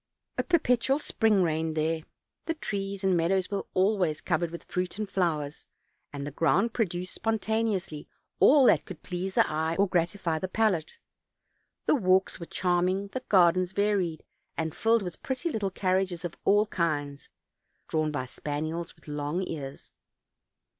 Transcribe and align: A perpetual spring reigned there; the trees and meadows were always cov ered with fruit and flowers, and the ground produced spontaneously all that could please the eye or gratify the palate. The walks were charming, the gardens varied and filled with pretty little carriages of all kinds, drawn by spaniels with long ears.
A 0.39 0.43
perpetual 0.43 0.97
spring 0.97 1.43
reigned 1.43 1.77
there; 1.77 2.01
the 2.47 2.55
trees 2.55 3.03
and 3.03 3.15
meadows 3.15 3.51
were 3.51 3.67
always 3.75 4.19
cov 4.19 4.41
ered 4.41 4.49
with 4.49 4.63
fruit 4.63 4.97
and 4.97 5.07
flowers, 5.07 5.67
and 6.11 6.25
the 6.25 6.31
ground 6.31 6.73
produced 6.73 7.13
spontaneously 7.13 8.07
all 8.39 8.65
that 8.65 8.83
could 8.85 9.03
please 9.03 9.35
the 9.35 9.47
eye 9.47 9.75
or 9.77 9.87
gratify 9.87 10.39
the 10.39 10.47
palate. 10.47 10.97
The 11.85 11.93
walks 11.93 12.39
were 12.39 12.47
charming, 12.47 13.09
the 13.09 13.23
gardens 13.29 13.73
varied 13.73 14.23
and 14.57 14.75
filled 14.75 15.03
with 15.03 15.21
pretty 15.21 15.49
little 15.51 15.69
carriages 15.69 16.25
of 16.25 16.33
all 16.45 16.65
kinds, 16.65 17.29
drawn 17.87 18.09
by 18.09 18.25
spaniels 18.25 18.95
with 18.95 19.07
long 19.07 19.43
ears. 19.47 19.91